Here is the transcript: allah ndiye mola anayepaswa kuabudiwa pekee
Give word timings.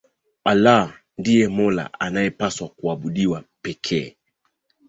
allah 0.51 0.85
ndiye 1.17 1.47
mola 1.57 1.85
anayepaswa 1.99 2.67
kuabudiwa 2.67 3.43
pekee 3.61 4.17